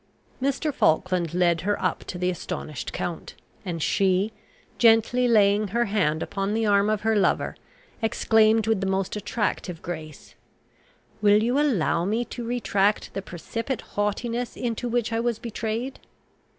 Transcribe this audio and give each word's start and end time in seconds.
Mr. 0.41 0.73
Falkland 0.73 1.31
led 1.31 1.61
her 1.61 1.79
up 1.79 1.99
to 2.05 2.17
the 2.17 2.31
astonished 2.31 2.91
count; 2.91 3.35
and 3.63 3.83
she, 3.83 4.33
gently 4.79 5.27
laying 5.27 5.67
her 5.67 5.85
hand 5.85 6.23
upon 6.23 6.55
the 6.55 6.65
arm 6.65 6.89
of 6.89 7.01
her 7.01 7.15
lover, 7.15 7.55
exclaimed 8.01 8.65
with 8.65 8.81
the 8.81 8.87
most 8.87 9.15
attractive 9.15 9.79
grace, 9.83 10.33
"Will 11.21 11.43
you 11.43 11.59
allow 11.59 12.03
me 12.03 12.25
to 12.25 12.43
retract 12.43 13.13
the 13.13 13.21
precipitate 13.21 13.89
haughtiness 13.89 14.57
into 14.57 14.89
which 14.89 15.13
I 15.13 15.19
was 15.19 15.37
betrayed?" 15.37 15.99